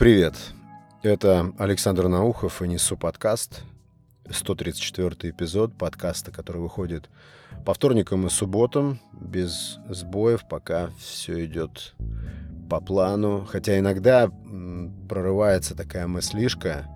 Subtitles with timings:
[0.00, 0.34] Привет.
[1.02, 3.60] Это Александр Наухов и Несу подкаст.
[4.30, 7.10] 134 эпизод подкаста, который выходит
[7.66, 11.94] по вторникам и субботам, без сбоев, пока все идет
[12.70, 13.44] по плану.
[13.44, 14.30] Хотя иногда
[15.06, 16.88] прорывается такая мыслишка,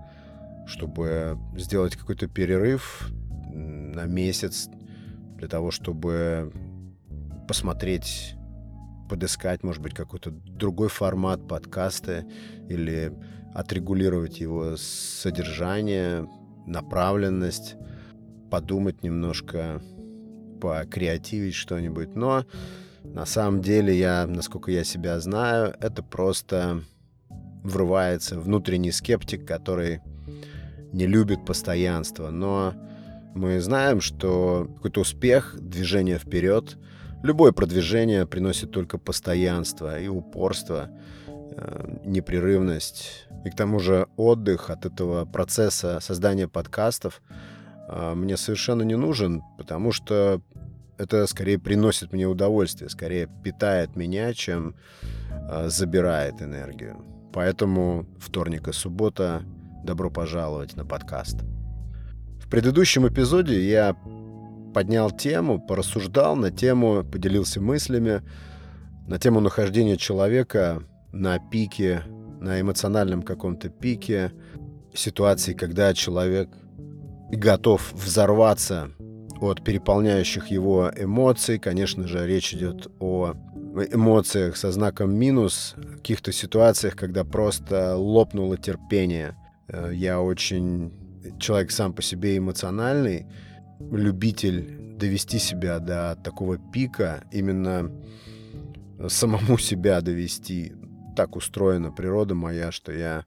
[0.66, 3.10] чтобы сделать какой-то перерыв
[3.52, 4.70] на месяц
[5.36, 6.50] для того, чтобы
[7.46, 8.34] посмотреть
[9.08, 12.24] подыскать, может быть, какой-то другой формат подкаста
[12.68, 13.12] или
[13.54, 16.28] отрегулировать его содержание,
[16.66, 17.76] направленность,
[18.50, 19.82] подумать немножко,
[20.60, 22.14] покреативить что-нибудь.
[22.16, 22.46] Но
[23.02, 26.82] на самом деле я, насколько я себя знаю, это просто
[27.62, 30.00] врывается внутренний скептик, который
[30.92, 32.30] не любит постоянство.
[32.30, 32.74] Но
[33.34, 36.76] мы знаем, что какой-то успех, движение вперед—
[37.24, 40.90] Любое продвижение приносит только постоянство и упорство,
[41.26, 43.26] э, непрерывность.
[43.46, 47.22] И к тому же отдых от этого процесса создания подкастов
[47.88, 50.42] э, мне совершенно не нужен, потому что
[50.98, 54.74] это скорее приносит мне удовольствие, скорее питает меня, чем
[55.32, 57.02] э, забирает энергию.
[57.32, 59.44] Поэтому вторник и суббота
[59.82, 61.38] добро пожаловать на подкаст.
[62.38, 63.96] В предыдущем эпизоде я
[64.74, 68.22] поднял тему, порассуждал на тему, поделился мыслями
[69.06, 70.82] на тему нахождения человека
[71.12, 72.02] на пике,
[72.40, 74.32] на эмоциональном каком-то пике,
[74.92, 76.48] ситуации, когда человек
[77.30, 78.90] готов взорваться
[79.40, 81.58] от переполняющих его эмоций.
[81.58, 83.34] Конечно же, речь идет о
[83.92, 89.36] эмоциях со знаком минус, каких-то ситуациях, когда просто лопнуло терпение.
[89.68, 90.92] Э, я очень
[91.38, 93.26] человек сам по себе эмоциональный,
[93.78, 97.90] любитель довести себя до такого пика, именно
[99.08, 100.72] самому себя довести.
[101.16, 103.24] Так устроена природа моя, что я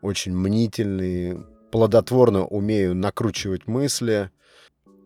[0.00, 1.38] очень мнительный,
[1.70, 4.30] плодотворно умею накручивать мысли.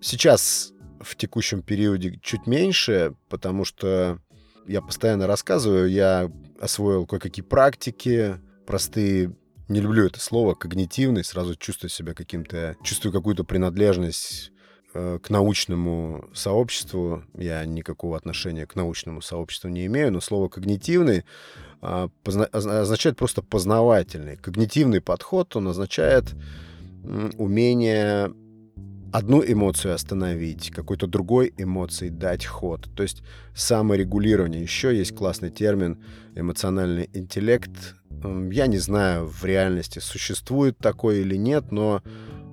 [0.00, 4.18] Сейчас в текущем периоде чуть меньше, потому что
[4.66, 6.30] я постоянно рассказываю, я
[6.60, 9.34] освоил кое-какие практики, простые
[9.68, 14.52] не люблю это слово, когнитивный, сразу чувствую себя каким-то, чувствую какую-то принадлежность
[14.94, 17.24] к научному сообществу.
[17.36, 21.24] Я никакого отношения к научному сообществу не имею, но слово «когнитивный»
[21.82, 22.08] а,
[22.52, 24.36] означает просто познавательный.
[24.36, 26.34] Когнитивный подход, он означает
[27.36, 28.32] умение
[29.12, 32.88] одну эмоцию остановить, какой-то другой эмоции дать ход.
[32.96, 33.22] То есть
[33.54, 34.62] саморегулирование.
[34.62, 36.02] Еще есть классный термин
[36.34, 37.96] эмоциональный интеллект.
[38.50, 42.02] Я не знаю, в реальности существует такой или нет, но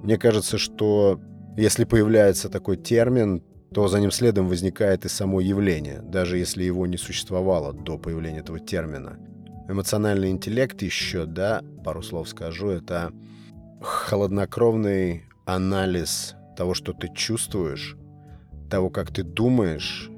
[0.03, 1.19] мне кажется, что
[1.57, 6.87] если появляется такой термин, то за ним следом возникает и само явление, даже если его
[6.87, 9.17] не существовало до появления этого термина.
[9.69, 13.13] Эмоциональный интеллект еще, да, пару слов скажу, это
[13.81, 17.95] холоднокровный анализ того, что ты чувствуешь,
[18.69, 20.09] того, как ты думаешь,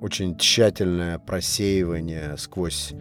[0.00, 2.94] очень тщательное просеивание сквозь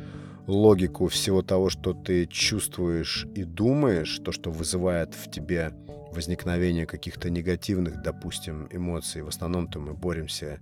[0.47, 5.71] логику всего того, что ты чувствуешь и думаешь, то, что вызывает в тебе
[6.15, 9.21] возникновение каких-то негативных, допустим, эмоций.
[9.21, 10.59] В основном-то мы боремся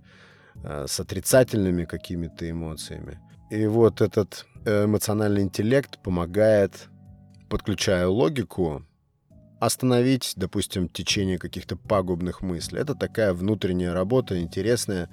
[0.62, 3.18] э, с отрицательными какими-то эмоциями.
[3.50, 6.88] И вот этот эмоциональный интеллект помогает,
[7.48, 8.84] подключая логику,
[9.60, 12.80] остановить, допустим, течение каких-то пагубных мыслей.
[12.80, 15.08] Это такая внутренняя работа, интересная.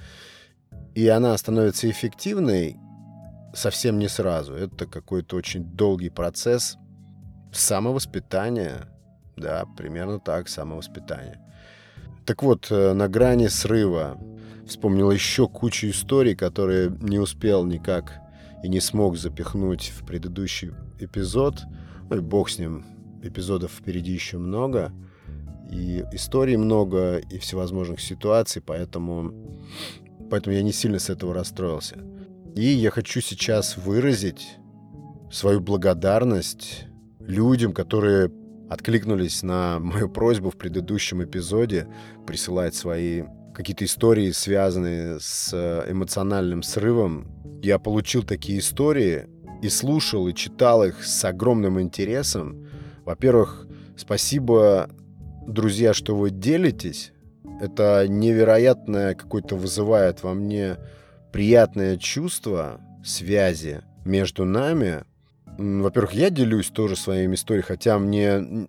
[0.96, 2.78] И она становится эффективной
[3.54, 4.54] совсем не сразу.
[4.54, 6.78] Это какой-то очень долгий процесс
[7.52, 8.88] самовоспитания,
[9.38, 11.40] да, примерно так, самовоспитание.
[12.26, 14.20] Так вот, э, на грани срыва
[14.68, 18.20] вспомнил еще кучу историй, которые не успел никак
[18.64, 21.64] и не смог запихнуть в предыдущий эпизод.
[22.10, 22.86] Ну и бог с ним,
[23.24, 24.92] эпизодов впереди еще много.
[25.72, 29.34] И историй много, и всевозможных ситуаций, поэтому,
[30.30, 31.98] поэтому я не сильно с этого расстроился.
[32.56, 34.58] И я хочу сейчас выразить
[35.32, 36.86] свою благодарность
[37.20, 38.30] людям, которые
[38.72, 41.88] откликнулись на мою просьбу в предыдущем эпизоде
[42.26, 43.24] присылать свои
[43.54, 45.54] какие-то истории, связанные с
[45.90, 47.28] эмоциональным срывом.
[47.62, 49.28] Я получил такие истории
[49.62, 52.66] и слушал, и читал их с огромным интересом.
[53.04, 54.90] Во-первых, спасибо,
[55.46, 57.12] друзья, что вы делитесь.
[57.60, 60.78] Это невероятное какое-то вызывает во мне
[61.34, 65.04] приятное чувство связи между нами,
[65.62, 68.68] во-первых, я делюсь тоже своими историями, хотя мне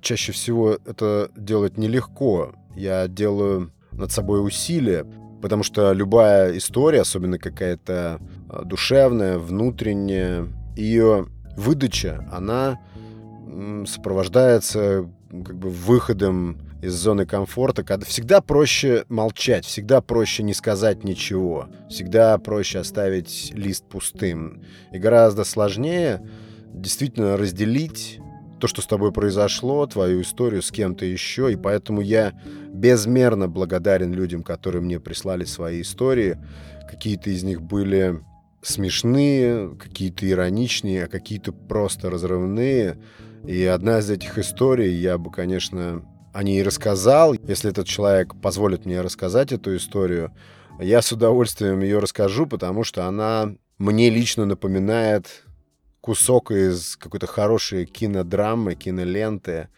[0.00, 2.54] чаще всего это делать нелегко.
[2.74, 5.06] Я делаю над собой усилия,
[5.40, 10.46] потому что любая история, особенно какая-то а, душевная, внутренняя,
[10.76, 11.26] ее
[11.56, 12.80] выдача, она
[13.86, 15.08] сопровождается
[15.42, 21.68] как бы выходом из зоны комфорта, когда всегда проще молчать, всегда проще не сказать ничего,
[21.88, 24.62] всегда проще оставить лист пустым.
[24.92, 26.20] И гораздо сложнее
[26.72, 28.20] действительно разделить
[28.60, 32.32] то, что с тобой произошло, твою историю с кем-то еще, и поэтому я
[32.72, 36.38] безмерно благодарен людям, которые мне прислали свои истории.
[36.90, 38.20] Какие-то из них были
[38.62, 42.98] смешные, какие-то ироничные, а какие-то просто разрывные.
[43.46, 46.02] И одна из этих историй, я бы, конечно,
[46.32, 47.34] о ней рассказал.
[47.34, 50.32] Если этот человек позволит мне рассказать эту историю,
[50.80, 55.44] я с удовольствием ее расскажу, потому что она мне лично напоминает
[56.00, 59.68] кусок из какой-то хорошей кинодрамы, киноленты,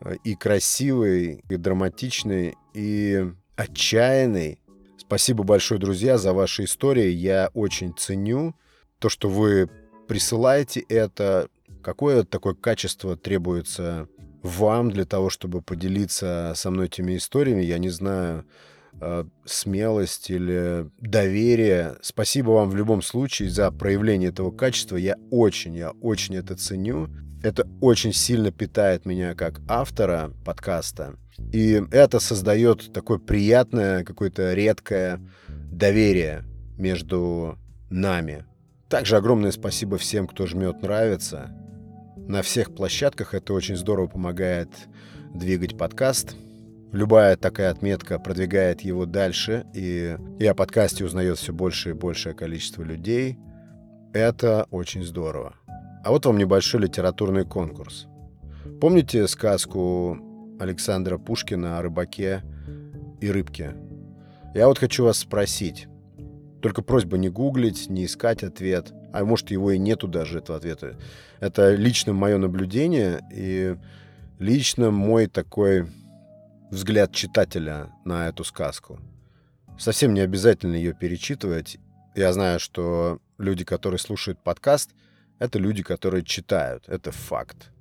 [0.00, 4.58] э, и красивый, и драматичный, и отчаянный.
[4.98, 7.08] Спасибо большое, друзья, за ваши истории.
[7.08, 8.54] Я очень ценю
[8.98, 9.68] то, что вы
[10.08, 11.48] присылаете это.
[11.82, 14.08] Какое такое качество требуется
[14.42, 17.62] вам для того, чтобы поделиться со мной этими историями?
[17.62, 18.44] Я не знаю,
[19.00, 21.96] э, смелость или доверие.
[22.02, 24.96] Спасибо вам в любом случае за проявление этого качества.
[24.96, 27.08] Я очень, я очень это ценю.
[27.42, 31.16] Это очень сильно питает меня как автора подкаста.
[31.52, 36.44] И это создает такое приятное, какое-то редкое доверие
[36.78, 37.58] между
[37.90, 38.44] нами.
[38.88, 41.50] Также огромное спасибо всем, кто жмет «Нравится».
[42.28, 44.68] На всех площадках это очень здорово помогает
[45.34, 46.36] двигать подкаст–
[46.92, 52.34] Любая такая отметка продвигает его дальше, и, и о подкасте узнает все больше и большее
[52.34, 53.38] количество людей.
[54.12, 55.54] Это очень здорово.
[56.04, 58.08] А вот вам небольшой литературный конкурс.
[58.78, 60.18] Помните сказку
[60.60, 62.42] Александра Пушкина о рыбаке
[63.22, 63.74] и рыбке?
[64.54, 65.88] Я вот хочу вас спросить.
[66.60, 68.92] Только просьба не гуглить, не искать ответ.
[69.12, 70.96] А может, его и нету даже, этого ответа.
[71.40, 73.76] Это лично мое наблюдение и
[74.38, 75.88] лично мой такой
[76.70, 78.98] взгляд читателя на эту сказку.
[79.78, 81.78] Совсем не обязательно ее перечитывать.
[82.14, 84.90] Я знаю, что люди, которые слушают подкаст,
[85.38, 86.88] это люди, которые читают.
[86.88, 87.72] Это факт.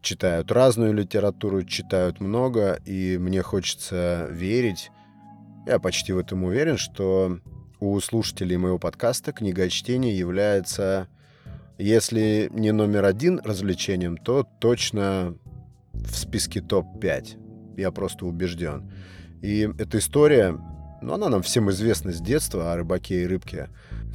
[0.00, 4.90] Читают разную литературу, читают много, и мне хочется верить,
[5.66, 7.38] я почти в этом уверен, что
[7.80, 11.08] у слушателей моего подкаста книгочтение является,
[11.78, 15.36] если не номер один развлечением, то точно
[15.92, 18.90] в списке топ-5 я просто убежден.
[19.42, 20.58] И эта история,
[21.02, 23.68] ну, она нам всем известна с детства о рыбаке и рыбке.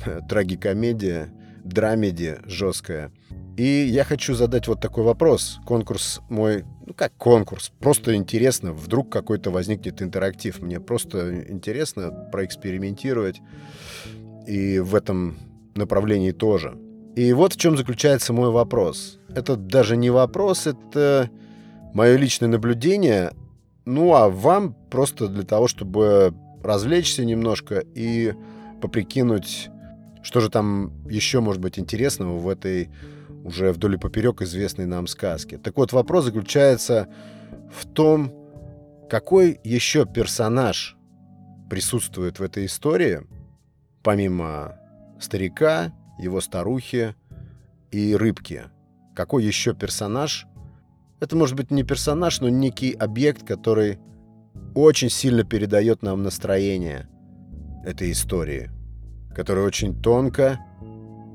[0.29, 1.31] Трагикомедия,
[1.63, 3.11] драмеди жесткая.
[3.57, 5.59] И я хочу задать вот такой вопрос.
[5.65, 10.61] Конкурс мой, ну как конкурс, просто интересно, вдруг какой-то возникнет интерактив.
[10.61, 13.41] Мне просто интересно проэкспериментировать
[14.47, 15.37] и в этом
[15.75, 16.77] направлении тоже.
[17.15, 19.19] И вот в чем заключается мой вопрос.
[19.33, 21.29] Это даже не вопрос, это
[21.93, 23.31] мое личное наблюдение
[23.89, 28.35] ну, а вам просто для того, чтобы развлечься немножко и
[28.81, 29.69] поприкинуть,
[30.21, 32.89] что же там еще может быть интересного в этой
[33.43, 35.57] уже вдоль и поперек известной нам сказке.
[35.57, 37.07] Так вот, вопрос заключается
[37.71, 38.33] в том,
[39.09, 40.97] какой еще персонаж
[41.69, 43.21] присутствует в этой истории,
[44.03, 44.77] помимо
[45.19, 47.15] старика, его старухи
[47.91, 48.65] и рыбки.
[49.15, 50.47] Какой еще персонаж
[51.19, 53.99] это может быть не персонаж, но некий объект, который
[54.73, 57.09] очень сильно передает нам настроение
[57.85, 58.69] этой истории,
[59.35, 60.59] который очень тонко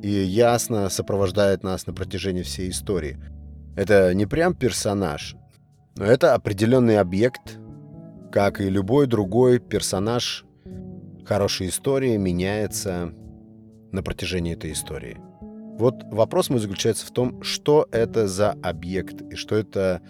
[0.04, 3.16] и ясно сопровождает нас на протяжении всей истории.
[3.75, 5.34] Это не прям персонаж,
[5.96, 7.58] но это определенный объект,
[8.30, 10.44] как и любой другой персонаж
[11.25, 13.14] хорошей истории меняется
[13.92, 15.16] на протяжении этой истории.
[15.78, 20.02] Вот вопрос мой заключается в том, что это за объект и что это...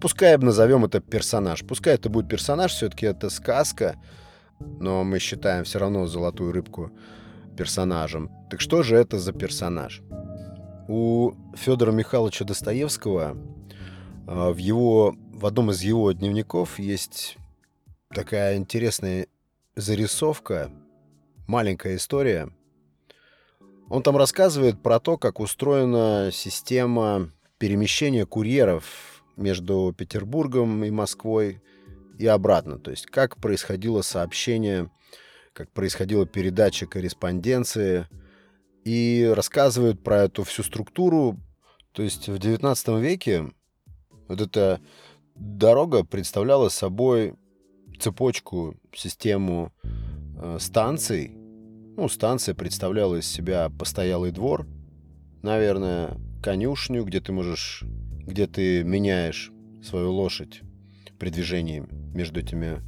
[0.00, 1.66] Пускай назовем это персонаж.
[1.66, 3.96] Пускай это будет персонаж, все-таки это сказка,
[4.58, 6.92] но мы считаем все равно золотую рыбку
[7.56, 8.30] персонажем.
[8.50, 10.02] Так что же это за персонаж?
[10.88, 13.36] У Федора Михайловича Достоевского
[14.26, 17.38] а, в, его, в одном из его дневников есть
[18.08, 19.26] такая интересная
[19.76, 20.70] зарисовка,
[21.46, 22.50] маленькая история–
[23.88, 31.62] он там рассказывает про то, как устроена система перемещения курьеров между Петербургом и Москвой
[32.18, 32.78] и обратно.
[32.78, 34.90] То есть как происходило сообщение,
[35.54, 38.06] как происходила передача корреспонденции.
[38.84, 41.40] И рассказывают про эту всю структуру.
[41.92, 43.50] То есть в 19 веке
[44.28, 44.80] вот эта
[45.34, 47.34] дорога представляла собой
[47.98, 49.72] цепочку, систему
[50.36, 51.32] э, станций,
[51.96, 54.66] ну, станция представляла из себя постоялый двор,
[55.42, 57.84] наверное, конюшню, где ты можешь,
[58.26, 60.62] где ты меняешь свою лошадь
[61.18, 62.82] при движении между этими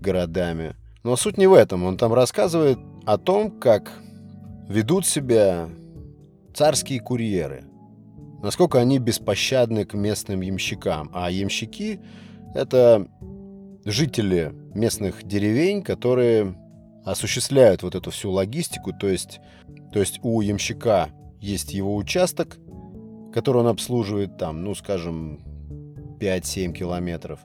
[0.00, 0.76] городами.
[1.04, 1.84] Но суть не в этом.
[1.84, 3.92] Он там рассказывает о том, как
[4.68, 5.68] ведут себя
[6.54, 7.64] царские курьеры.
[8.42, 11.10] Насколько они беспощадны к местным ямщикам.
[11.12, 12.00] А ямщики—
[12.54, 13.06] это
[13.84, 16.56] жители местных деревень, которые
[17.04, 18.92] осуществляют вот эту всю логистику.
[18.98, 19.40] То есть,
[19.92, 22.56] то есть у ямщика есть его участок,
[23.34, 25.40] который он обслуживает там, ну, скажем,
[26.18, 27.40] 5-7 километров.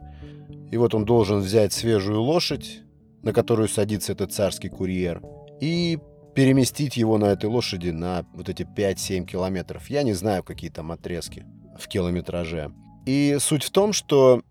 [0.72, 2.84] И вот он должен взять свежую лошадь,
[3.24, 5.22] на которую садится этот царский курьер,
[5.60, 6.00] и
[6.36, 9.90] переместить его на этой лошади на вот эти 5-7 километров.
[9.90, 11.46] Я не знаю, какие там отрезки
[11.78, 12.72] в километраже.
[13.06, 14.42] И суть в том, что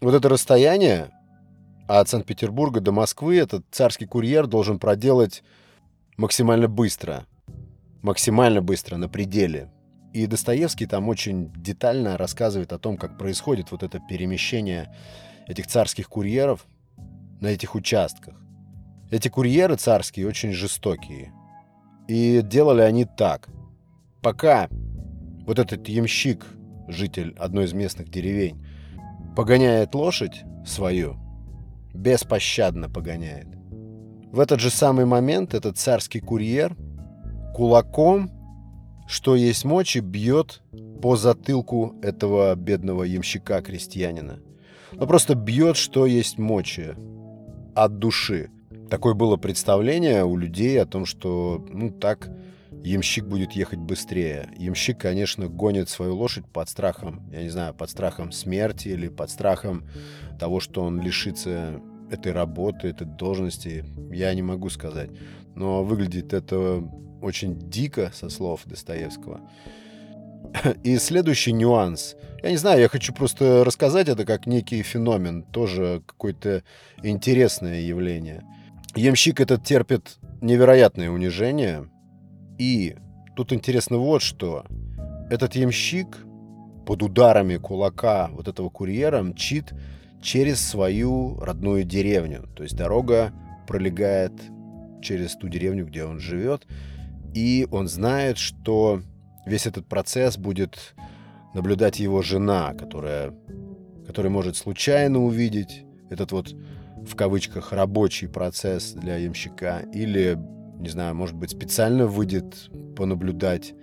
[0.00, 1.10] вот это расстояние
[1.88, 5.42] от Санкт-Петербурга до Москвы этот царский курьер должен проделать
[6.16, 7.26] максимально быстро.
[8.02, 9.70] Максимально быстро, на пределе.
[10.12, 14.94] И Достоевский там очень детально рассказывает о том, как происходит вот это перемещение
[15.46, 16.66] этих царских курьеров
[17.40, 18.34] на этих участках.
[19.10, 21.32] Эти курьеры царские очень жестокие.
[22.06, 23.48] И делали они так.
[24.22, 24.68] Пока
[25.46, 26.46] вот этот ямщик,
[26.88, 28.64] житель одной из местных деревень,
[29.34, 31.16] погоняет лошадь свою,
[31.94, 33.48] беспощадно погоняет.
[34.32, 36.76] В этот же самый момент этот царский курьер
[37.54, 38.30] кулаком,
[39.08, 40.62] что есть мочи, бьет
[41.02, 44.40] по затылку этого бедного ямщика-крестьянина.
[44.92, 46.94] Но просто бьет, что есть мочи
[47.74, 48.50] от души.
[48.88, 52.30] Такое было представление у людей о том, что, ну, так
[52.82, 54.48] ямщик будет ехать быстрее.
[54.56, 59.30] Ямщик, конечно, гонит свою лошадь под страхом, я не знаю, под страхом смерти или под
[59.30, 59.84] страхом
[60.38, 63.84] того, что он лишится этой работы, этой должности.
[64.10, 65.10] Я не могу сказать.
[65.54, 66.82] Но выглядит это
[67.20, 69.40] очень дико, со слов Достоевского.
[70.84, 72.16] И следующий нюанс.
[72.42, 76.62] Я не знаю, я хочу просто рассказать это как некий феномен, тоже какое-то
[77.02, 78.42] интересное явление–
[78.96, 81.88] Ямщик этот терпит невероятное унижение.
[82.58, 82.96] И
[83.36, 84.64] тут интересно вот что.
[85.30, 86.18] Этот ямщик
[86.86, 89.72] под ударами кулака вот этого курьера мчит
[90.20, 92.48] через свою родную деревню.
[92.56, 93.32] То есть дорога
[93.68, 94.32] пролегает
[95.02, 96.66] через ту деревню, где он живет.
[97.32, 99.02] И он знает, что
[99.50, 100.94] весь этот процесс будет
[101.54, 103.34] наблюдать его жена, которая,
[104.06, 106.54] которая может случайно увидеть этот вот
[107.04, 110.38] в кавычках рабочий процесс для ямщика или,
[110.78, 113.74] не знаю, может быть, специально выйдет понаблюдать,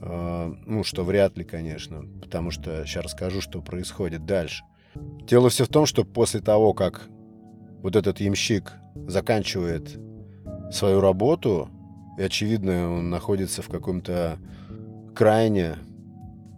[0.00, 4.64] э, ну, что вряд ли, конечно, потому что сейчас расскажу, что происходит дальше.
[4.94, 7.08] Дело все в том, что после того, как
[7.82, 8.72] вот этот ямщик
[9.06, 10.00] заканчивает
[10.72, 11.68] свою работу,
[12.18, 14.38] и, очевидно, он находится в каком-то
[15.18, 15.78] крайне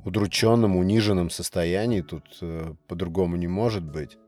[0.04, 4.18] удрученном, униженном состоянии, тут э, по-другому не может быть,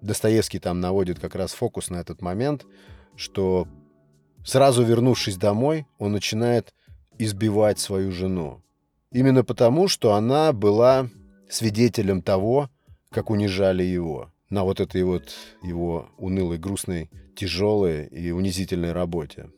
[0.00, 2.64] Достоевский там наводит как раз фокус на этот момент,
[3.14, 3.68] что
[4.42, 6.72] сразу вернувшись домой, он начинает
[7.18, 8.62] избивать свою жену.
[9.12, 11.10] Именно потому, что она была
[11.50, 12.70] свидетелем того,
[13.10, 19.50] как унижали его на вот этой вот его унылой, грустной, тяжелой и унизительной работе.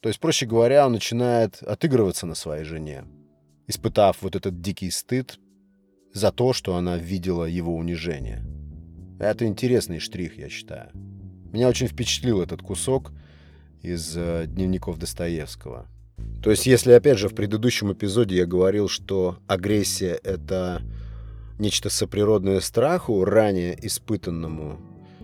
[0.00, 3.04] То есть, проще говоря, он начинает отыгрываться на своей жене,
[3.66, 5.38] испытав вот этот дикий стыд
[6.12, 8.44] за то, что она видела его унижение–
[9.20, 10.88] это интересный штрих, я считаю.
[11.52, 13.12] Меня очень впечатлил этот кусок
[13.82, 15.86] из э, дневников Достоевского.
[16.42, 20.80] То есть, если, опять же, в предыдущем эпизоде я говорил, что агрессия— это
[21.58, 24.80] нечто соприродное страху, ранее испытанному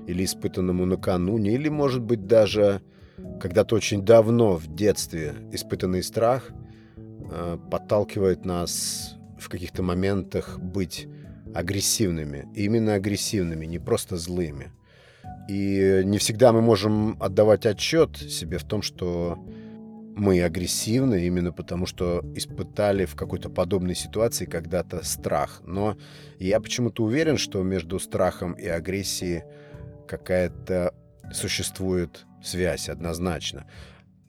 [0.07, 2.83] или испытанному накануне, или, может быть, даже
[3.41, 6.51] когда-то очень давно в детстве испытанный страх
[6.97, 11.09] э, подталкивает нас в каких-то моментах быть
[11.55, 12.49] агрессивными.
[12.55, 14.73] Именно агрессивными, не просто злыми.
[15.49, 19.39] И не всегда мы можем отдавать отчет себе в том, что
[20.17, 25.61] мы агрессивны именно потому, что испытали в какой-то подобной ситуации когда-то страх.
[25.65, 25.97] Но
[26.39, 29.45] я почему-то уверен, что между страхом и агрессией
[30.09, 30.95] какая-то
[31.33, 33.67] существует связь однозначно.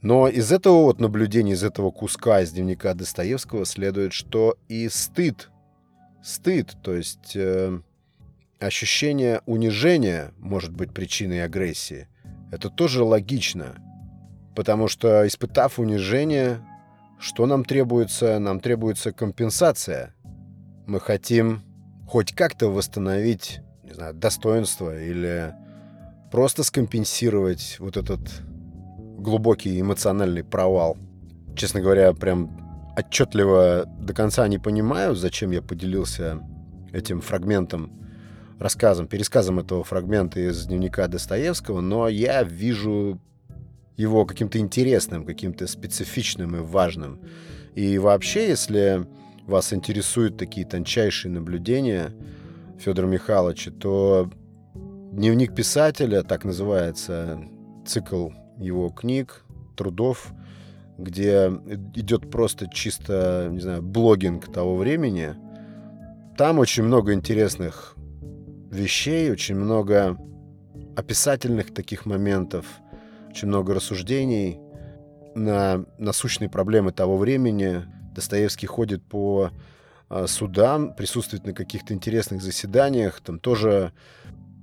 [0.01, 5.49] Но из этого вот наблюдения, из этого куска из дневника Достоевского следует, что и стыд
[6.27, 7.79] стыд, то есть э,
[8.59, 12.07] ощущение унижения может быть причиной агрессии.
[12.51, 13.75] Это тоже логично,
[14.55, 16.61] потому что испытав унижение,
[17.19, 18.39] что нам требуется?
[18.39, 20.13] Нам требуется компенсация.
[20.85, 21.63] Мы хотим
[22.07, 25.53] хоть как-то восстановить, не знаю, достоинство или
[26.31, 28.19] просто скомпенсировать вот этот
[29.17, 30.97] глубокий эмоциональный провал.
[31.55, 36.39] Честно говоря, прям отчетливо до конца не понимаю, зачем я поделился
[36.91, 37.91] этим фрагментом,
[38.59, 43.19] рассказом, пересказом этого фрагмента из дневника Достоевского, но я вижу
[43.97, 47.19] его каким-то интересным, каким-то специфичным и важным.
[47.75, 49.05] И вообще, если
[49.45, 52.13] вас интересуют такие тончайшие наблюдения
[52.79, 54.29] Федора Михайловича, то
[55.17, 57.39] дневник писателя, так называется
[57.87, 59.43] цикл его книг,
[59.75, 60.31] трудов,
[60.99, 61.47] где
[61.95, 65.35] идет просто чисто, не знаю, блогинг того времени.
[66.37, 67.95] Там очень много интересных
[68.69, 70.19] вещей, очень много
[70.95, 72.67] описательных таких моментов,
[73.29, 74.59] очень много рассуждений
[75.33, 77.85] на насущные проблемы того времени.
[78.13, 79.49] Достоевский ходит по
[80.09, 83.19] а, судам, присутствует на каких-то интересных заседаниях.
[83.19, 83.93] Там тоже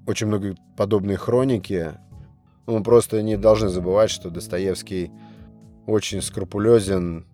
[0.06, 1.92] очень много подобной хроники.
[2.66, 5.11] Мы просто не должны забывать, что Достоевский
[5.87, 7.26] очень скрупулезен,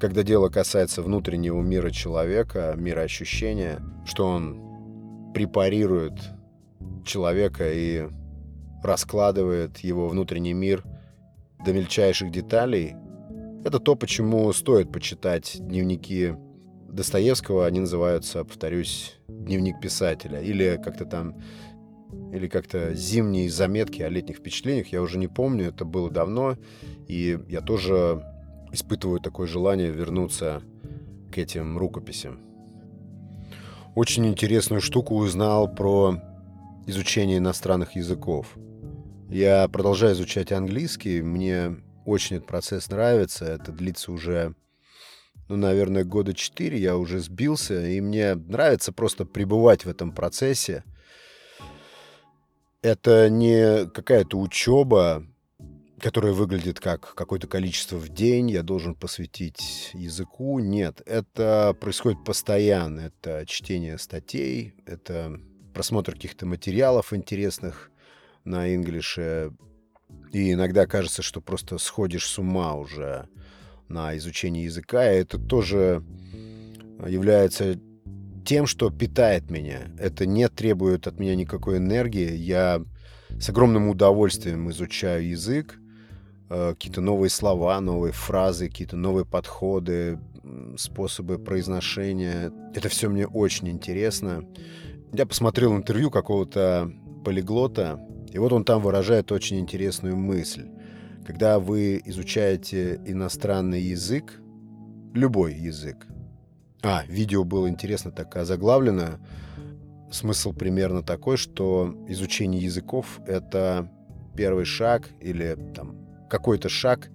[0.00, 6.14] когда дело касается внутреннего мира человека, мира ощущения, что он препарирует
[7.04, 8.08] человека и
[8.82, 10.84] раскладывает его внутренний мир
[11.64, 12.96] до мельчайших деталей.
[13.64, 16.34] Это то, почему стоит почитать дневники
[16.88, 17.66] Достоевского.
[17.66, 21.40] Они называются, повторюсь, «Дневник писателя» или как-то там
[22.32, 26.56] или как-то зимние заметки о летних впечатлениях, я уже не помню, это было давно,
[27.08, 28.24] и я тоже
[28.72, 30.62] испытываю такое желание вернуться
[31.32, 32.40] к этим рукописям.
[33.94, 36.18] Очень интересную штуку узнал про
[36.86, 38.56] изучение иностранных языков.
[39.28, 44.54] Я продолжаю изучать английский, мне очень этот процесс нравится, это длится уже,
[45.48, 50.84] ну, наверное, года четыре, я уже сбился, и мне нравится просто пребывать в этом процессе,
[52.82, 55.24] это не какая-то учеба,
[56.00, 60.58] которая выглядит как какое-то количество в день, я должен посвятить языку.
[60.58, 63.00] Нет, это происходит постоянно.
[63.00, 65.40] Это чтение статей, это
[65.72, 67.90] просмотр каких-то материалов интересных
[68.44, 69.52] на инглише.
[70.32, 73.28] И иногда кажется, что просто сходишь с ума уже
[73.88, 75.10] на изучение языка.
[75.12, 76.02] И это тоже
[77.06, 77.78] является
[78.44, 79.80] тем, что питает меня.
[79.98, 82.34] Это не требует от меня никакой энергии.
[82.34, 82.82] Я
[83.38, 85.78] с огромным удовольствием изучаю язык,
[86.50, 90.18] э, какие-то новые слова, новые фразы, какие-то новые подходы,
[90.76, 92.52] способы произношения.
[92.74, 94.44] Это все мне очень интересно.
[95.12, 96.92] Я посмотрел интервью какого-то
[97.24, 98.00] полиглота,
[98.32, 100.68] и вот он там выражает очень интересную мысль.
[101.26, 104.40] Когда вы изучаете иностранный язык,
[105.14, 106.06] любой язык,
[106.82, 109.18] а, видео было интересно так озаглавлено.
[110.10, 113.90] Смысл примерно такой, что изучение языков— это
[114.36, 115.96] первый шаг или там
[116.28, 117.08] какой-то шаг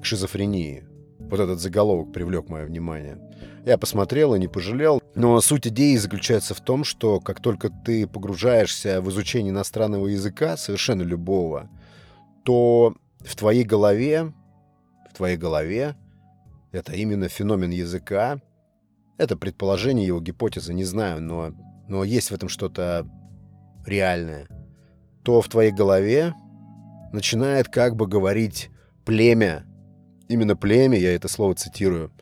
[0.00, 0.84] к шизофрении.
[1.18, 3.18] Вот этот заголовок привлек мое внимание.
[3.66, 5.02] Я посмотрел и не пожалел.
[5.14, 10.56] Но суть идеи заключается в том, что как только ты погружаешься в изучение иностранного языка,
[10.56, 11.68] совершенно любого,
[12.44, 14.32] то в твоей голове,
[15.10, 15.96] в твоей голове,
[16.72, 18.40] это именно феномен языка,
[19.18, 21.52] это предположение, его гипотеза, не знаю, но,
[21.88, 23.06] но есть в этом что-то
[23.84, 24.46] реальное.
[25.24, 26.34] То в твоей голове
[27.12, 28.70] начинает как бы говорить
[29.04, 29.64] племя,
[30.28, 32.12] именно племя, я это слово цитирую,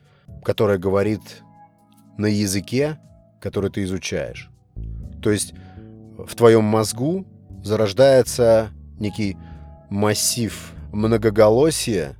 [0.42, 1.20] которое говорит
[2.16, 2.98] на языке,
[3.40, 4.50] который ты изучаешь.
[5.22, 5.52] То есть
[6.16, 7.26] в твоем мозгу
[7.62, 9.36] зарождается некий
[9.90, 12.16] массив многоголосия,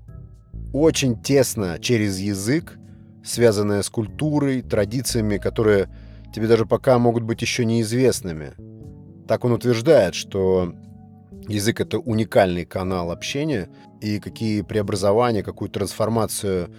[0.73, 2.79] очень тесно через язык
[3.27, 5.89] связанная с культурой, традициями, которые
[6.33, 8.53] тебе даже пока могут быть еще неизвестными.
[9.27, 10.73] Так он утверждает, что
[11.49, 13.69] язык— это уникальный канал общения,
[14.01, 16.71] и какие преобразования, какую трансформацию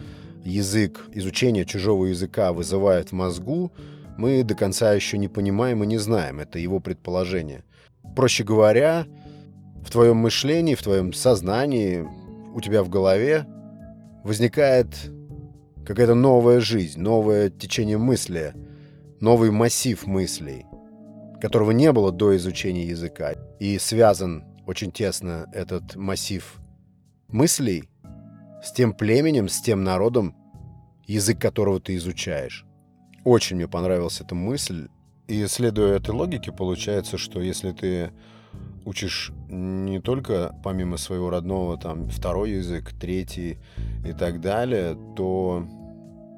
[0.43, 3.73] язык, изучение чужого языка вызывает в мозгу,
[4.17, 6.39] мы до конца еще не понимаем и не знаем.
[6.39, 7.63] Это его предположение.
[8.15, 9.05] Проще говоря,
[9.83, 12.07] в твоем мышлении, в твоем сознании,
[12.53, 13.45] у тебя в голове
[14.23, 14.87] возникает
[15.87, 18.53] какая-то новая жизнь, новое течение мысли,
[19.21, 20.65] новый массив мыслей,
[21.39, 23.35] которого не было до изучения языка.
[23.61, 26.59] И связан очень тесно этот массив
[27.29, 27.85] мыслей
[28.61, 30.35] с тем племенем, с тем народом,
[31.05, 32.65] язык которого ты изучаешь.
[33.23, 34.89] Очень мне понравилась эта мысль.
[35.27, 38.11] И следуя этой логике, получается, что если ты
[38.83, 43.57] учишь не только помимо своего родного там второй язык, третий
[44.05, 45.65] и так далее, то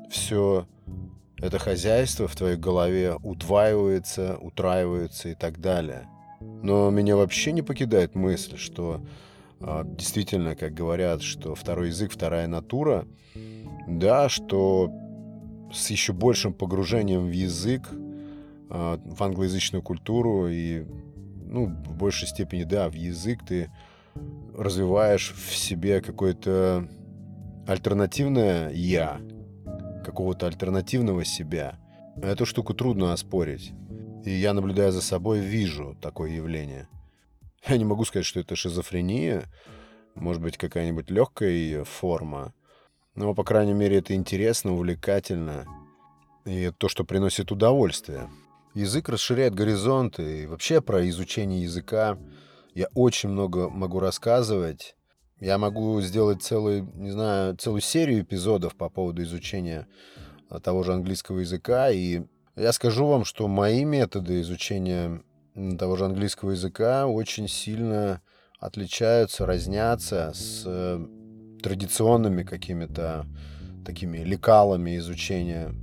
[0.10, 0.68] все
[1.38, 6.08] это хозяйство в твоей голове удваивается, утраивается и так далее.
[6.42, 9.02] Но меня вообще не покидает мысль, что
[9.60, 13.06] э, действительно, как говорят, что второй язык, вторая натура,
[13.88, 14.92] Да, что
[15.74, 17.90] с еще большим погружением в язык,
[18.70, 20.86] а, в англоязычную культуру и,
[21.46, 23.72] ну, в большей степени, да, в язык ты
[24.56, 26.88] развиваешь в себе какое-то
[27.68, 29.20] альтернативное «я»,
[30.10, 31.80] какого-то альтернативного себя.
[32.22, 33.72] Эту штуку трудно оспорить.
[34.26, 36.88] И я, наблюдая за собой, вижу такое явление.
[37.68, 39.46] Я не могу сказать, что это шизофрения,
[40.16, 42.54] может быть, какая-нибудь легкая форма,
[43.16, 45.66] но, по крайней мере, это интересно, увлекательно,
[46.46, 48.30] и то, что приносит удовольствие.
[48.74, 52.18] Язык расширяет горизонты, и вообще про изучение языка
[52.74, 54.96] я очень много могу рассказывать.
[55.40, 59.88] Я могу сделать целую, не знаю, целую серию эпизодов по поводу изучения
[60.64, 62.24] того же английского языка, и
[62.56, 65.22] я скажу вам, что мои методы изучения
[65.78, 68.22] того же английского языка очень сильно
[68.60, 71.06] отличаются, разнятся с э,
[71.64, 73.26] традиционными какими-то
[73.86, 75.74] такими лекалами изучения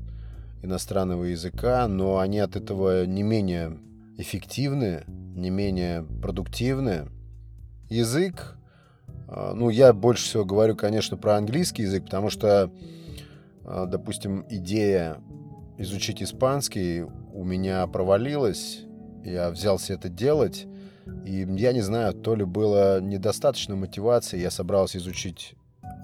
[0.62, 3.78] иностранного языка, но они от этого не менее
[4.18, 7.08] эффективны, не менее продуктивны.
[7.88, 8.56] Язык,
[9.28, 12.70] ну, я больше всего говорю, конечно, про английский язык, потому что,
[13.64, 15.18] э, допустим, идея
[15.78, 18.80] изучить испанский у меня провалилась.
[19.24, 20.66] Я взялся это делать.
[21.24, 25.54] И я не знаю, то ли было недостаточно мотивации, я собрался изучить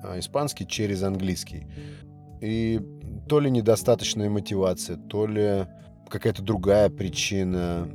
[0.04, 1.66] а, испанский через английский.
[2.40, 2.80] И
[3.28, 5.66] то ли недостаточная мотивация, то ли
[6.08, 7.88] какая-то другая причина.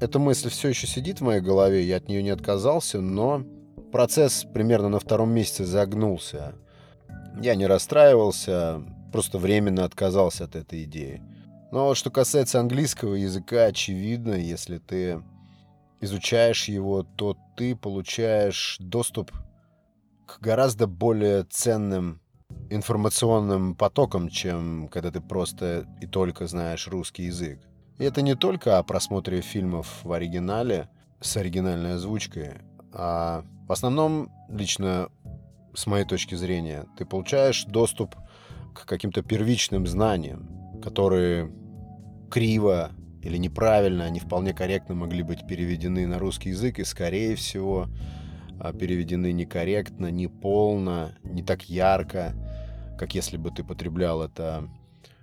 [0.00, 3.44] Эта мысль все еще сидит в моей голове, я от нее не отказался, но
[3.92, 6.54] процесс примерно на втором месяце загнулся.
[7.40, 11.22] Я не расстраивался, просто временно отказался от этой идеи.
[11.70, 15.22] Но что касается английского языка, очевидно, если ты
[16.00, 19.30] изучаешь его, то ты получаешь доступ
[20.26, 22.20] к гораздо более ценным
[22.70, 27.60] информационным потокам, чем когда ты просто и только знаешь русский язык.
[27.98, 30.88] И это не только о просмотре фильмов в оригинале
[31.20, 32.60] с оригинальной озвучкой,
[32.92, 35.08] а в основном, лично
[35.74, 38.14] с моей точки зрения, ты получаешь доступ
[38.74, 41.52] к каким-то первичным знаниям, которые
[42.30, 42.90] криво
[43.22, 47.88] или неправильно, они вполне корректно могли быть переведены на русский язык и, скорее всего,
[48.58, 52.32] а, переведены некорректно, неполно, не так ярко,
[52.98, 54.68] как если бы ты потреблял это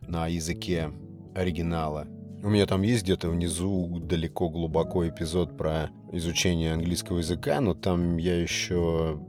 [0.08, 0.92] на языке
[1.36, 2.08] оригинала.
[2.42, 8.18] У меня там есть где-то внизу далеко глубоко эпизод про изучение английского языка, но там
[8.18, 9.20] я еще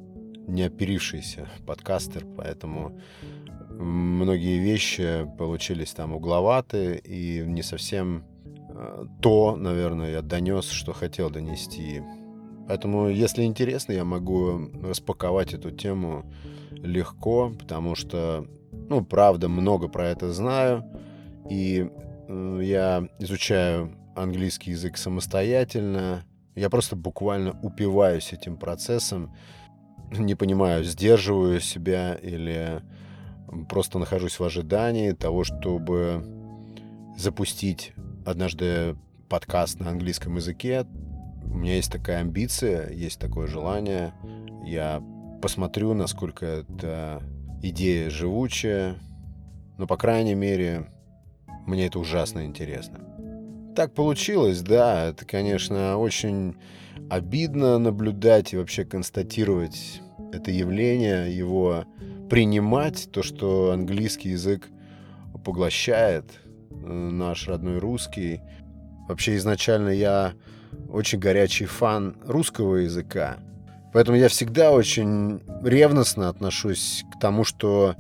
[0.46, 2.98] не оперившийся подкастер, поэтому
[3.70, 11.30] многие вещи получились там угловатые и не совсем э, то, наверное, я донес, что хотел
[11.30, 12.02] донести.
[12.68, 16.30] Поэтому, если интересно, я могу распаковать эту тему
[16.70, 18.46] легко, потому что,
[18.88, 20.84] ну, правда, много про это знаю.
[21.48, 21.88] И
[22.28, 26.24] э, я изучаю английский язык самостоятельно.
[26.54, 29.34] Я просто буквально упиваюсь этим процессом.
[30.10, 32.82] Не понимаю, сдерживаю себя или
[33.68, 36.24] просто нахожусь в ожидании того, чтобы
[37.16, 37.92] запустить
[38.24, 38.96] однажды
[39.28, 40.86] подкаст на английском языке.
[41.44, 44.12] У меня есть такая амбиция, есть такое желание.
[44.64, 45.02] Я
[45.40, 47.22] посмотрю, насколько эта
[47.62, 48.96] идея живучая.
[49.78, 50.90] Но, по крайней мере,
[51.66, 53.09] мне это ужасно интересно.
[53.80, 55.06] Так получилось, да.
[55.06, 56.54] Это, конечно, очень
[57.08, 60.02] обидно наблюдать и вообще констатировать
[60.34, 61.86] это явление, его
[62.28, 64.68] принимать то, что английский язык
[65.46, 66.26] поглощает
[66.70, 68.42] э, наш родной русский.
[69.08, 70.34] Вообще изначально я
[70.90, 73.38] очень горячий фан русского языка.
[73.94, 77.96] Поэтому я всегда очень ревностно отношусь к тому, что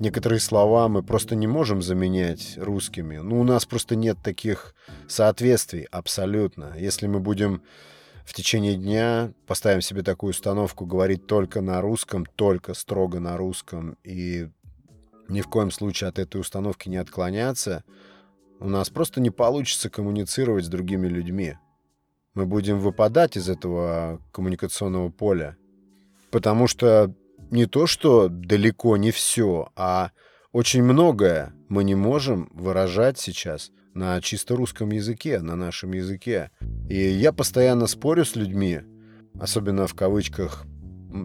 [0.00, 3.18] некоторые слова мы просто не можем заменять русскими.
[3.18, 4.74] Ну, у нас просто нет таких
[5.06, 6.74] соответствий абсолютно.
[6.76, 7.62] Если мы будем
[8.24, 13.96] в течение дня поставим себе такую установку говорить только на русском, только строго на русском
[14.02, 14.48] и
[15.28, 17.84] ни в коем случае от этой установки не отклоняться,
[18.58, 21.56] у нас просто не получится коммуницировать с другими людьми.
[22.34, 25.56] Мы будем выпадать из этого коммуникационного поля,
[26.30, 27.14] потому что
[27.50, 30.10] не то, что далеко не все, а
[30.52, 36.50] очень многое мы не можем выражать сейчас на чисто русском языке, на нашем языке.
[36.88, 38.80] И я постоянно спорю с людьми,
[39.38, 40.64] особенно в кавычках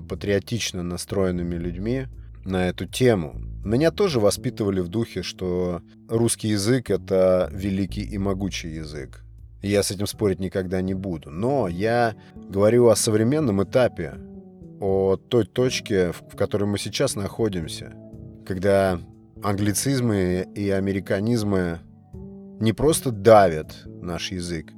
[0.09, 2.07] патриотично настроенными людьми,
[2.43, 3.41] на эту тему.
[3.63, 9.23] Меня тоже воспитывали в духе, что русский язык— это великий и могучий язык.
[9.63, 11.31] я с этим спорить никогда не буду.
[11.31, 14.13] Но я говорю о современном этапе,
[14.79, 17.93] о той точке, в которой мы сейчас находимся.
[18.45, 18.99] когда
[19.43, 21.79] англицизмы и американизмы
[22.59, 24.71] не просто давят наш язык,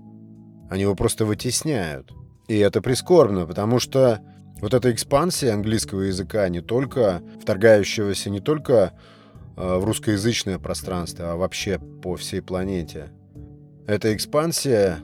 [0.69, 2.11] они его просто вытесняют.
[2.47, 4.21] И это прискорбно, потому что
[4.61, 8.93] вот эта экспансия английского языка, не только вторгающегося не только
[9.55, 13.11] э, в русскоязычное пространство, а вообще по всей планете,
[13.85, 14.99] эта экспансия,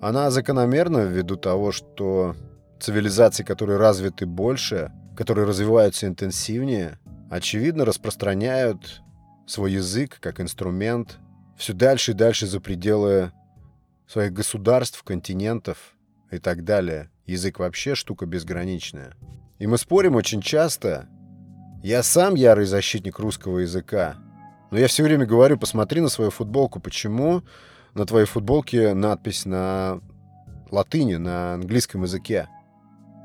[0.00, 2.36] она закономерна ввиду того, что
[2.80, 6.98] цивилизации, которые развиты больше, которые развиваются интенсивнее,
[7.30, 9.02] очевидно распространяют
[9.46, 11.18] свой язык как инструмент
[11.56, 13.32] все дальше и дальше за пределы
[14.06, 15.94] своих государств, континентов
[16.30, 17.10] и так далее.
[17.26, 19.14] Язык вообще штука безграничная.
[19.58, 21.08] И мы спорим очень часто.
[21.82, 24.16] Я сам ярый защитник русского языка.
[24.70, 26.80] Но я все время говорю, посмотри на свою футболку.
[26.80, 27.42] Почему
[27.94, 30.00] на твоей футболке надпись на
[30.70, 32.48] латыни, на английском языке?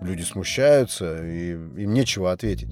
[0.04, 2.70] Люди смущаются, и им нечего ответить.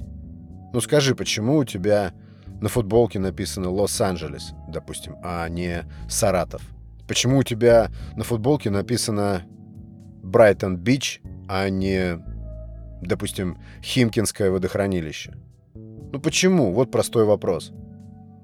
[0.73, 2.13] Ну скажи, почему у тебя
[2.61, 6.61] на футболке написано Лос-Анджелес, допустим, а не Саратов?
[7.07, 9.43] Почему у тебя на футболке написано
[10.23, 12.19] Брайтон-Бич, а не,
[13.01, 15.33] допустим, Химкинское водохранилище?
[15.73, 16.73] Ну почему?
[16.73, 17.71] Вот простой вопрос.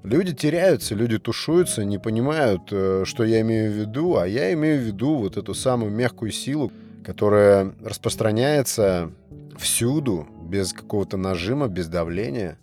[0.02, 4.80] Люди теряются, люди тушуются, не понимают, э, что я имею в виду, а я имею
[4.80, 6.72] в виду вот эту самую мягкую силу,
[7.04, 9.10] которая распространяется
[9.56, 12.58] всюду, без какого-то нажима, без давления.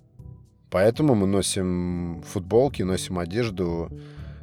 [0.70, 3.90] Поэтому мы носим футболки, носим одежду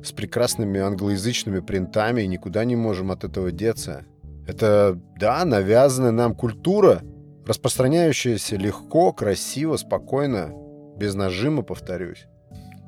[0.03, 4.05] с прекрасными англоязычными принтами и никуда не можем от этого деться.
[4.47, 7.03] Это, да, навязанная нам культура,
[7.47, 10.53] распространяющаяся легко, красиво, спокойно,
[10.97, 12.27] без нажима, повторюсь.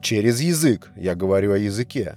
[0.03, 2.17] Через язык, я говорю о языке.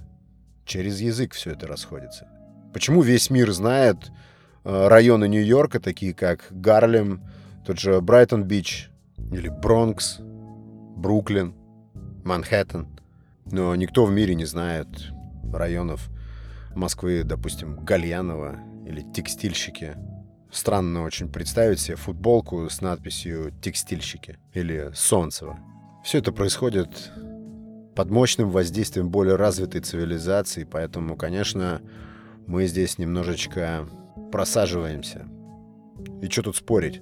[0.65, 2.28] Через язык все это расходится.
[2.73, 4.12] Почему весь мир знает
[4.67, 7.23] районы Нью-Йорка, такие как Гарлем,
[7.65, 8.91] тот же Брайтон-Бич
[9.32, 11.56] или Бронкс, Бруклин,
[12.25, 12.88] Манхэттен.
[13.45, 14.88] Но никто в мире не знает
[15.53, 16.10] районов
[16.75, 19.95] Москвы, допустим, Гальянова или текстильщики.
[20.51, 25.60] Странно очень представить себе футболку с надписью «Текстильщики» или «Солнцево».
[26.03, 27.12] Все это происходит
[27.95, 31.82] под мощным воздействием более развитой цивилизации, поэтому, конечно,
[32.45, 33.88] мы здесь немножечко
[34.32, 35.28] просаживаемся.
[36.22, 37.02] И что тут спорить?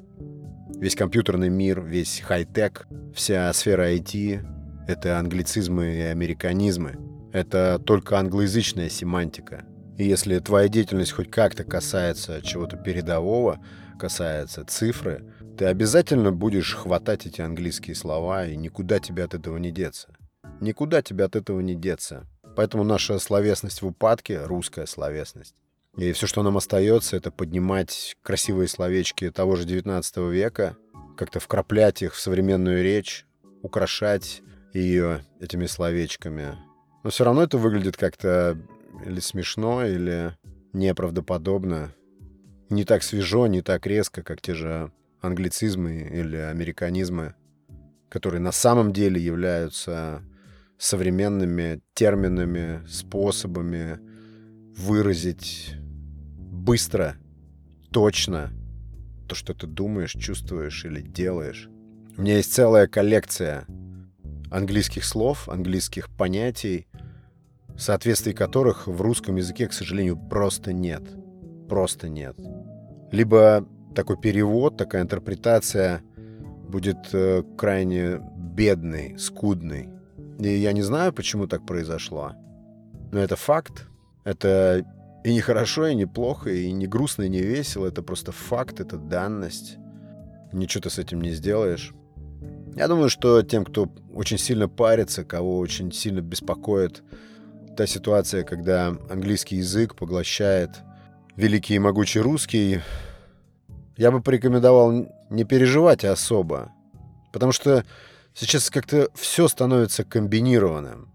[0.78, 4.46] Весь компьютерный мир, весь хай-тек, вся сфера IT—
[4.88, 6.98] это англицизмы и американизмы.
[7.32, 9.66] Это только англоязычная семантика—
[9.98, 13.60] и если твоя деятельность хоть как-то касается чего-то передового,
[13.98, 15.24] касается цифры,
[15.58, 20.10] ты обязательно будешь хватать эти английские слова, и никуда тебе от этого не деться.
[20.60, 22.26] Никуда тебе от этого не деться.
[22.58, 25.56] Поэтому наша словесность в упадке— русская словесность.
[25.97, 30.75] И все, что нам остается, это поднимать красивые словечки того же 19 века,
[31.15, 33.25] как-то вкраплять их в современную речь,
[33.62, 34.41] украшать
[34.73, 36.58] ее этими словечками.
[37.03, 38.58] Но все равно это выглядит как-то
[39.05, 40.36] или смешно, или
[40.73, 41.93] неправдоподобно.
[42.69, 47.36] Не так свежо, не так резко, как те же англицизмы или американизмы,
[48.10, 50.23] которые на самом деле являются
[50.77, 53.99] современными терминами, способами
[54.75, 55.75] выразить
[56.65, 57.15] быстро,
[57.91, 58.51] точно
[59.28, 61.69] то, что ты думаешь, чувствуешь или делаешь.
[62.17, 63.65] У меня есть целая коллекция
[64.49, 66.88] английских слов, английских понятий,
[67.78, 71.04] соответствий которых в русском языке, к сожалению, просто нет.
[71.69, 72.36] Просто нет.
[73.12, 76.01] Либо такой перевод, такая интерпретация
[76.67, 79.89] будет э, крайне бедной, скудной.
[80.39, 82.34] И я не знаю, почему так произошло.
[83.12, 83.88] Но это факт.
[84.23, 84.84] Это
[85.26, 87.88] и не хорошо, и не плохо, и не грустно, и не весело.
[87.88, 89.78] Это просто факт, это данность.
[90.54, 91.96] Ничего ты с этим не сделаешь.
[92.76, 97.02] Я думаю, что тем, кто очень сильно парится, кого очень сильно беспокоит
[97.76, 100.70] та ситуация, когда английский язык поглощает
[101.36, 102.82] великий и могучий русский,
[103.98, 106.72] я бы порекомендовал не переживать особо.
[107.34, 107.84] Потому что
[108.36, 111.14] сейчас как-то все становится комбинированным.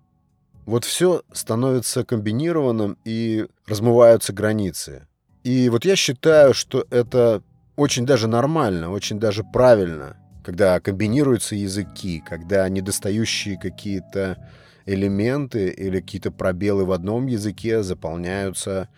[0.71, 5.09] Вот все становится комбинированным и размываются границы.
[5.43, 7.43] И вот я считаю, что это
[7.75, 14.49] очень даже нормально, очень даже правильно, когда комбинируются языки, когда недостающие какие-то
[14.87, 18.89] элементы или какие-то пробелы в одном языке заполняются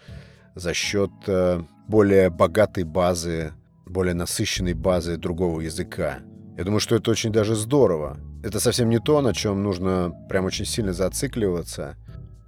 [0.54, 3.54] за счет э, более богатой базы,
[3.86, 6.18] более насыщенной базы другого языка.
[6.56, 8.18] Я думаю, что это очень даже здорово.
[8.42, 11.96] Это совсем не то, на чем нужно прям очень сильно зацикливаться.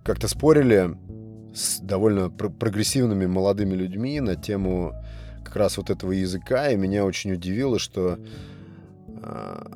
[0.04, 0.90] Как-то спорили
[1.54, 4.92] с довольно пр прогрессивными молодыми людьми на тему
[5.44, 8.18] как раз вот этого языка, и меня очень удивило, что
[9.08, 9.66] э,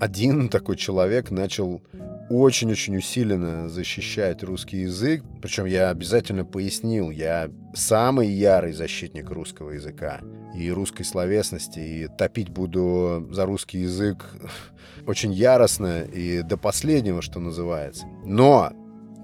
[0.00, 1.82] один такой человек начал
[2.30, 5.22] очень-очень усиленно защищать русский язык.
[5.40, 10.20] Причем я обязательно пояснил, я самый ярый защитник русского языка
[10.54, 14.26] и русской словесности, и топить буду за русский язык
[15.06, 18.06] очень яростно и до последнего, что называется.
[18.24, 18.72] Но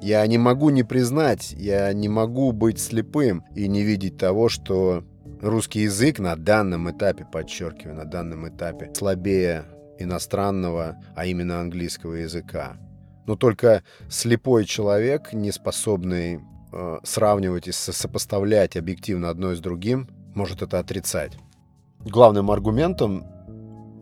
[0.03, 5.05] я не могу не признать, я не могу быть слепым и не видеть того, что
[5.41, 9.65] русский язык на данном этапе, подчеркиваю, на данном этапе слабее
[9.99, 12.77] иностранного, а именно английского языка.
[13.27, 16.41] Но только слепой человек, не способный
[16.73, 21.33] э, сравнивать и сопоставлять объективно одно с другим, может это отрицать.
[22.01, 23.25] Главным аргументом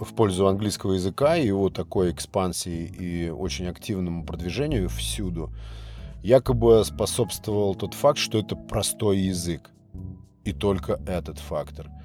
[0.00, 5.52] в пользу английского языка и его такой экспансии и очень активному продвижению всюду
[6.22, 9.70] якобы способствовал тот факт, что это простой язык.
[10.44, 11.88] И только этот фактор–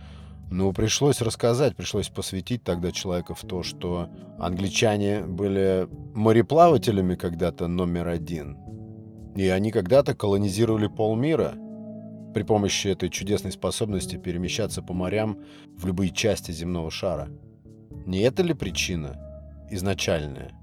[0.49, 8.07] ну, пришлось рассказать, пришлось посвятить тогда человека в то, что англичане были мореплавателями когда-то номер
[8.07, 8.57] один.
[9.35, 11.53] И они когда-то колонизировали полмира
[12.33, 15.43] при помощи этой чудесной способности перемещаться по морям
[15.75, 17.27] в любые части земного шара.
[18.05, 19.19] Не это ли причина
[19.69, 20.53] изначальная?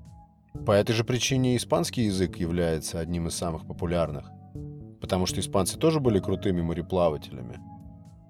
[0.64, 4.30] По этой же причине испанский язык является одним из самых популярных.
[5.02, 7.58] Потому что испанцы тоже были крутыми мореплавателями–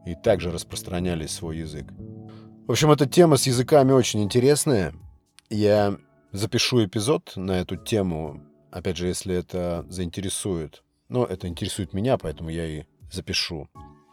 [0.07, 1.87] и также распространяли свой язык.
[2.67, 4.95] В общем, эта тема с языками очень интересная.
[5.51, 5.99] Я
[6.33, 10.83] запишу эпизод на эту тему, опять же, если это заинтересует.
[11.09, 13.69] Но это интересует меня, поэтому я и запишу.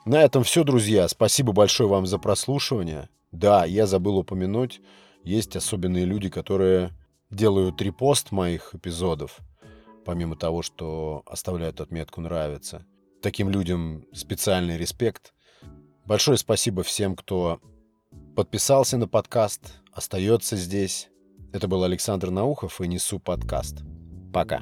[0.05, 1.07] На этом все, друзья.
[1.07, 3.09] Спасибо большое вам за прослушивание.
[3.31, 4.81] Да, я забыл упомянуть,
[5.23, 6.91] есть особенные люди, которые
[7.29, 9.39] делают репост моих эпизодов,
[10.03, 12.85] помимо того, что оставляют отметку «нравится».
[13.21, 15.33] Таким людям специальный респект–
[16.05, 17.59] Большое спасибо всем, кто
[18.35, 21.09] подписался на подкаст, остается здесь.
[21.53, 23.83] Это был Александр Наухов и Несу подкаст.
[24.33, 24.61] Пока.